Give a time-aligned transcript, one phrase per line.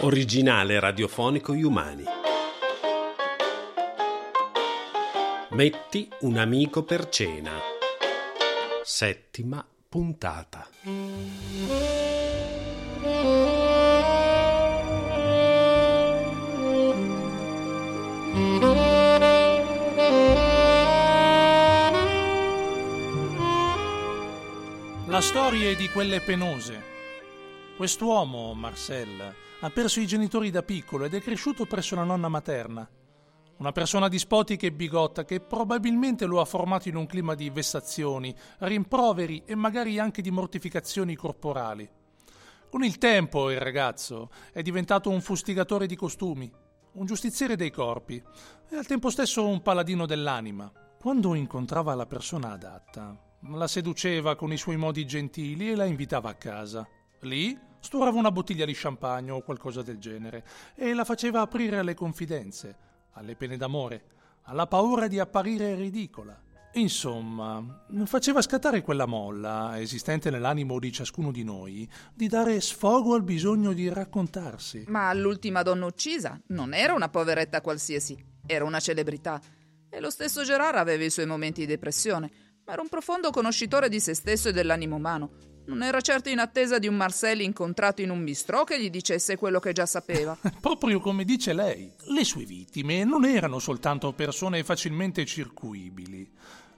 [0.00, 2.04] Originale radiofonico Umani.
[5.50, 7.52] Metti un amico per cena.
[8.82, 10.68] Settima puntata.
[25.06, 26.93] La storia è di quelle penose.
[27.76, 32.88] Quest'uomo, Marcel, ha perso i genitori da piccolo ed è cresciuto presso la nonna materna.
[33.56, 38.32] Una persona dispotica e bigotta che probabilmente lo ha formato in un clima di vessazioni,
[38.58, 41.90] rimproveri e magari anche di mortificazioni corporali.
[42.70, 46.48] Con il tempo il ragazzo è diventato un fustigatore di costumi,
[46.92, 48.22] un giustiziere dei corpi
[48.70, 50.70] e al tempo stesso un paladino dell'anima.
[51.00, 56.30] Quando incontrava la persona adatta, la seduceva con i suoi modi gentili e la invitava
[56.30, 56.88] a casa.
[57.24, 60.44] Lì sturava una bottiglia di champagne o qualcosa del genere
[60.74, 62.76] e la faceva aprire alle confidenze,
[63.12, 64.04] alle pene d'amore,
[64.42, 66.38] alla paura di apparire ridicola.
[66.74, 73.22] Insomma, faceva scattare quella molla, esistente nell'animo di ciascuno di noi, di dare sfogo al
[73.22, 74.84] bisogno di raccontarsi.
[74.88, 79.40] Ma l'ultima donna uccisa non era una poveretta qualsiasi, era una celebrità.
[79.88, 82.30] E lo stesso Gerard aveva i suoi momenti di depressione,
[82.64, 85.53] ma era un profondo conoscitore di se stesso e dell'animo umano.
[85.66, 89.36] Non era certo in attesa di un Marcel incontrato in un bistrò che gli dicesse
[89.36, 90.36] quello che già sapeva.
[90.60, 96.30] Proprio come dice lei, le sue vittime non erano soltanto persone facilmente circuibili.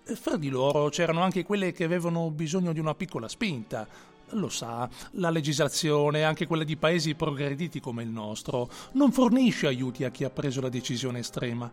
[0.04, 3.88] Fra di loro c'erano anche quelle che avevano bisogno di una piccola spinta.
[4.30, 10.04] Lo sa, la legislazione, anche quella di paesi progrediti come il nostro, non fornisce aiuti
[10.04, 11.70] a chi ha preso la decisione estrema.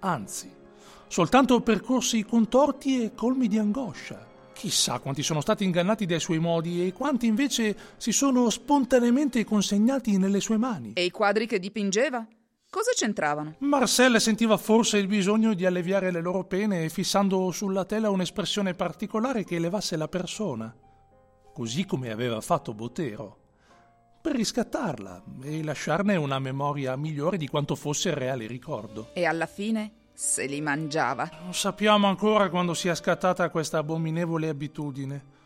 [0.00, 0.50] Anzi,
[1.08, 4.27] soltanto percorsi contorti e colmi di angoscia.
[4.58, 10.18] Chissà quanti sono stati ingannati dai suoi modi e quanti invece si sono spontaneamente consegnati
[10.18, 10.94] nelle sue mani.
[10.94, 12.26] E i quadri che dipingeva?
[12.68, 13.54] Cosa c'entravano?
[13.58, 19.44] Marcel sentiva forse il bisogno di alleviare le loro pene fissando sulla tela un'espressione particolare
[19.44, 20.74] che elevasse la persona,
[21.54, 23.38] così come aveva fatto Botero,
[24.20, 29.10] per riscattarla e lasciarne una memoria migliore di quanto fosse il reale ricordo.
[29.12, 31.30] E alla fine se li mangiava.
[31.44, 35.36] Non sappiamo ancora quando sia scattata questa abominevole abitudine.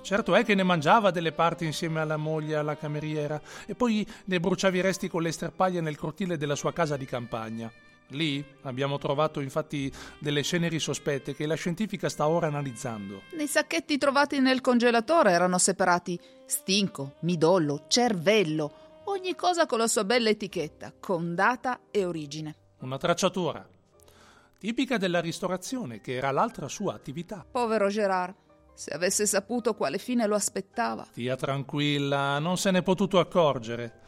[0.00, 4.06] Certo è che ne mangiava delle parti insieme alla moglie e alla cameriera e poi
[4.24, 7.70] ne bruciava i resti con le sterpaglie nel cortile della sua casa di campagna.
[8.08, 13.24] Lì abbiamo trovato infatti delle ceneri sospette che la scientifica sta ora analizzando.
[13.32, 20.04] Nei sacchetti trovati nel congelatore erano separati stinco, midollo, cervello, ogni cosa con la sua
[20.04, 22.56] bella etichetta, con data e origine.
[22.78, 23.64] Una tracciatura,
[24.62, 27.44] tipica della ristorazione, che era l'altra sua attività.
[27.50, 28.32] Povero Gerard,
[28.72, 31.02] se avesse saputo quale fine lo aspettava.
[31.02, 34.02] Stia tranquilla, non se n'è potuto accorgere.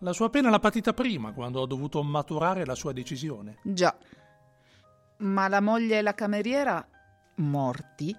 [0.00, 3.58] La sua pena l'ha patita prima, quando ha dovuto maturare la sua decisione.
[3.62, 3.96] Già.
[5.18, 6.84] Ma la moglie e la cameriera,
[7.36, 8.12] morti,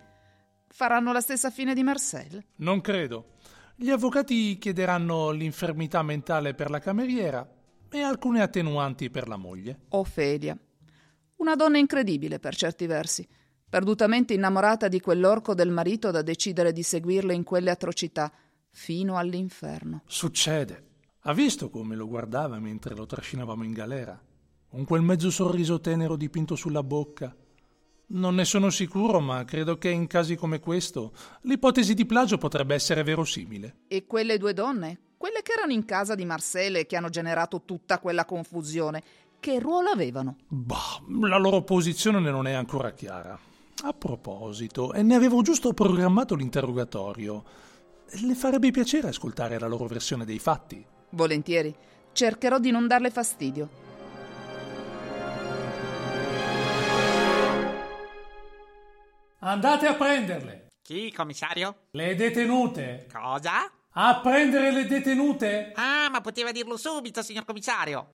[0.70, 2.42] faranno la stessa fine di Marcel?
[2.60, 3.32] Non credo.
[3.76, 7.46] Gli avvocati chiederanno l'infermità mentale per la cameriera
[7.90, 9.82] e alcune attenuanti per la moglie.
[9.90, 10.58] Ofelia.
[11.38, 13.28] Una donna incredibile per certi versi,
[13.70, 18.32] perdutamente innamorata di quell'orco del marito da decidere di seguirle in quelle atrocità,
[18.70, 20.04] fino all'inferno.
[20.06, 20.92] Succede.
[21.22, 24.22] Ha visto come lo guardava mentre lo trascinavamo in galera?
[24.68, 27.36] Con quel mezzo sorriso tenero dipinto sulla bocca.
[28.06, 32.76] Non ne sono sicuro, ma credo che in casi come questo l'ipotesi di plagio potrebbe
[32.76, 33.84] essere verosimile.
[33.88, 35.14] E quelle due donne?
[35.18, 39.02] Quelle che erano in casa di Marcelle e che hanno generato tutta quella confusione.
[39.44, 40.38] Che ruolo avevano?
[40.48, 43.38] Bah, la loro posizione non è ancora chiara.
[43.84, 47.44] A proposito, e ne avevo giusto programmato l'interrogatorio.
[48.22, 50.82] Le farebbe piacere ascoltare la loro versione dei fatti?
[51.10, 51.76] Volentieri.
[52.14, 53.70] Cercherò di non darle fastidio.
[59.40, 60.68] Andate a prenderle.
[60.82, 61.88] Chi, commissario?
[61.92, 63.08] Le detenute.
[63.12, 63.70] Cosa?
[63.96, 65.74] A prendere le detenute.
[65.76, 68.12] Ah, ma poteva dirlo subito, signor commissario.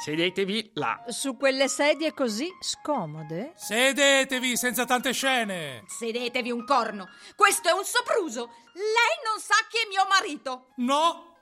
[0.00, 1.04] Sedetevi là.
[1.08, 3.52] Su quelle sedie così scomode?
[3.54, 5.84] Sedetevi senza tante scene.
[5.86, 7.06] Sedetevi un corno.
[7.36, 8.46] Questo è un sopruso.
[8.72, 10.72] Lei non sa chi è mio marito.
[10.76, 11.36] No,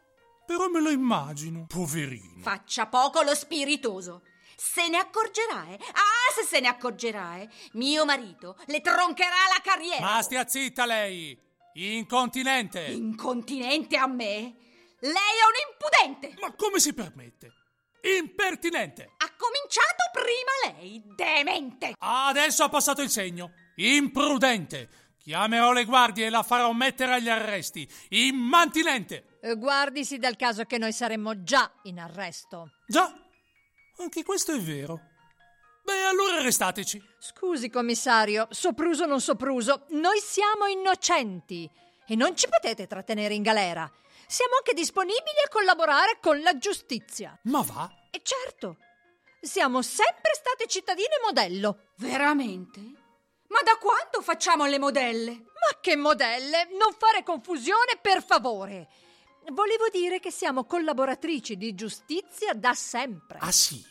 [0.45, 1.67] però me lo immagino.
[1.69, 2.43] Poverino.
[2.43, 4.23] Faccia poco lo spiritoso.
[4.57, 5.79] Se ne accorgerà, eh?
[5.93, 7.49] Ah, se se ne accorgerà, eh?
[7.75, 10.01] Mio marito le troncherà la carriera.
[10.05, 11.39] Ma stia zitta lei.
[11.75, 12.87] Incontinente.
[12.87, 14.57] Incontinente a me?
[14.99, 16.41] Lei è un impudente.
[16.41, 17.53] Ma come si permette?
[18.03, 19.11] Impertinente.
[19.17, 21.95] Ha cominciato prima lei, demente.
[21.99, 23.53] Adesso ha passato il segno.
[23.77, 24.89] Imprudente.
[25.19, 27.87] Chiamerò le guardie e la farò mettere agli arresti.
[28.11, 29.39] Immantinente.
[29.43, 32.71] Eh, Guardisi dal caso che noi saremmo già in arresto.
[32.87, 33.13] Già,
[33.99, 35.01] anche questo è vero.
[35.85, 37.03] Beh, allora arrestateci.
[37.19, 41.69] Scusi, commissario, sopruso o non sopruso, noi siamo innocenti
[42.07, 43.91] e non ci potete trattenere in galera.
[44.29, 47.39] Siamo anche disponibili a collaborare con la giustizia.
[47.45, 47.91] Ma va?
[48.11, 48.77] E certo,
[49.41, 51.93] siamo sempre state cittadine modello.
[51.97, 52.81] Veramente?
[53.49, 55.31] Ma da quando facciamo le modelle?
[55.33, 56.69] Ma che modelle?
[56.79, 58.89] Non fare confusione, per favore.
[59.51, 63.39] Volevo dire che siamo collaboratrici di giustizia da sempre.
[63.41, 63.83] Ah sì?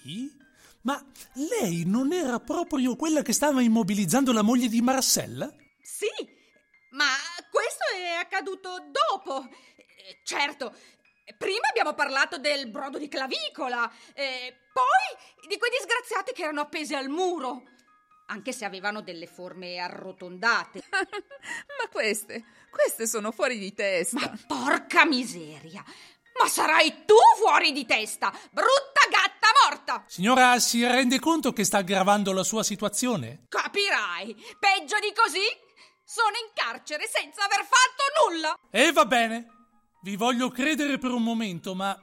[0.82, 5.52] Ma lei non era proprio quella che stava immobilizzando la moglie di Marcella?
[5.82, 6.12] Sì,
[6.92, 7.08] ma
[7.50, 9.50] questo è accaduto dopo.
[9.98, 10.74] Eh, Certo,
[11.38, 16.96] prima abbiamo parlato del brodo di clavicola, eh, poi di quei disgraziati che erano appesi
[16.96, 17.64] al muro,
[18.28, 20.84] anche se avevano delle forme arrotondate.
[20.92, 24.20] Ma queste, queste sono fuori di testa.
[24.20, 25.84] Ma porca miseria!
[26.40, 30.04] Ma sarai tu fuori di testa, brutta gatta morta!
[30.08, 33.46] Signora, si rende conto che sta aggravando la sua situazione?
[33.50, 35.66] Capirai, peggio di così?
[36.04, 38.58] Sono in carcere senza aver fatto nulla!
[38.70, 39.57] E va bene.
[40.02, 42.00] Vi voglio credere per un momento, ma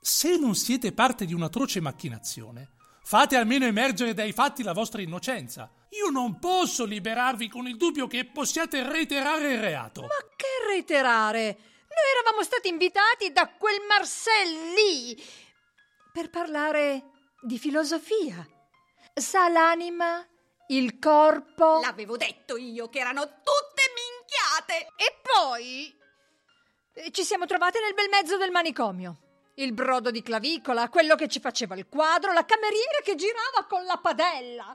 [0.00, 2.70] se non siete parte di un'atroce macchinazione,
[3.02, 5.70] fate almeno emergere dai fatti la vostra innocenza.
[5.90, 10.02] Io non posso liberarvi con il dubbio che possiate reiterare il reato.
[10.02, 11.42] Ma che reiterare?
[11.42, 15.20] Noi eravamo stati invitati da quel Marcel lì
[16.12, 17.10] per parlare
[17.40, 18.46] di filosofia.
[19.12, 20.24] Sa l'anima,
[20.68, 21.80] il corpo.
[21.80, 24.92] L'avevo detto io che erano tutte minchiate!
[24.94, 25.98] E poi
[27.10, 29.18] ci siamo trovate nel bel mezzo del manicomio.
[29.54, 33.84] Il brodo di clavicola, quello che ci faceva il quadro, la cameriera che girava con
[33.84, 34.74] la padella.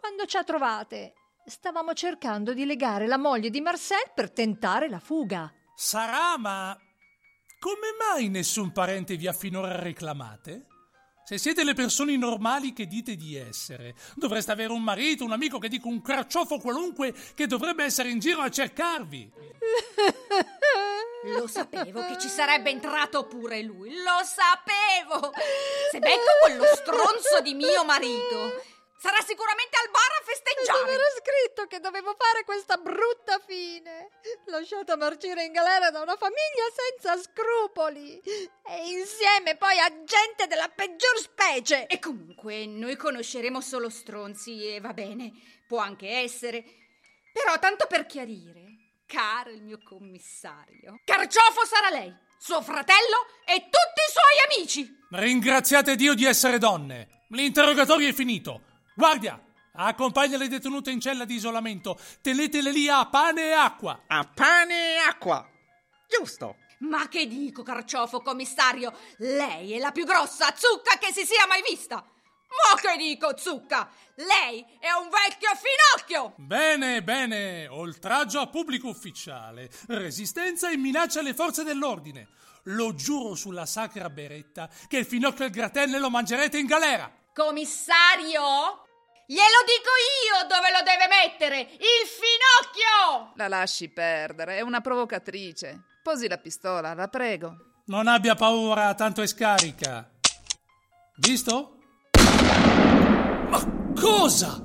[0.00, 1.14] Quando ci ha trovate,
[1.44, 5.52] stavamo cercando di legare la moglie di Marcel per tentare la fuga.
[5.74, 6.78] Sarà, ma
[7.58, 10.66] come mai nessun parente vi ha finora reclamate?
[11.24, 15.58] Se siete le persone normali che dite di essere, dovreste avere un marito, un amico
[15.58, 19.32] che dica un carciofo qualunque che dovrebbe essere in giro a cercarvi.
[21.26, 25.32] Lo sapevo che ci sarebbe entrato pure lui, lo sapevo!
[25.90, 28.62] Se becco quello stronzo di mio marito,
[28.98, 30.92] sarà sicuramente al bar a festeggiare!
[30.92, 34.10] Era scritto che dovevo fare questa brutta fine,
[34.48, 40.68] lasciata marcire in galera da una famiglia senza scrupoli e insieme poi a gente della
[40.68, 41.86] peggior specie.
[41.86, 45.32] E comunque noi conosceremo solo stronzi e va bene,
[45.66, 46.62] può anche essere.
[47.32, 48.83] Però tanto per chiarire,
[49.14, 54.98] caro il mio commissario, Carciofo sarà lei, suo fratello e tutti i suoi amici.
[55.10, 57.26] Ringraziate Dio di essere donne.
[57.28, 58.62] L'interrogatorio è finito.
[58.96, 59.40] Guardia,
[59.74, 61.96] accompagna le detenute in cella di isolamento.
[62.20, 64.02] Tenetele lì a pane e acqua.
[64.08, 65.48] A pane e acqua.
[66.08, 66.56] Giusto.
[66.78, 68.92] Ma che dico, Carciofo commissario?
[69.18, 72.04] Lei è la più grossa zucca che si sia mai vista.
[72.48, 73.90] Ma che dico, zucca?
[74.16, 76.34] Lei è un vecchio finocchio!
[76.36, 77.66] Bene, bene.
[77.66, 82.28] Oltraggio a pubblico ufficiale, resistenza e minaccia alle forze dell'ordine.
[82.68, 87.10] Lo giuro sulla sacra beretta che il finocchio al gratelle lo mangerete in galera.
[87.34, 88.82] Commissario?
[89.26, 89.90] Glielo dico
[90.28, 91.60] io dove lo deve mettere!
[91.60, 93.32] Il finocchio!
[93.36, 95.84] La lasci perdere, è una provocatrice.
[96.02, 97.82] Posi la pistola, la prego.
[97.86, 100.10] Non abbia paura, tanto è scarica.
[101.16, 101.78] Visto?
[103.50, 104.62] Ma cosa?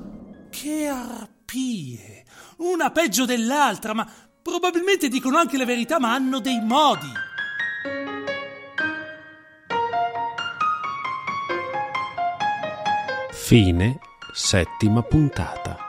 [0.50, 2.26] Che arpie!
[2.58, 4.08] Una peggio dell'altra, ma
[4.42, 7.12] probabilmente dicono anche la verità, ma hanno dei modi.
[13.32, 14.00] Fine
[14.34, 15.89] settima puntata.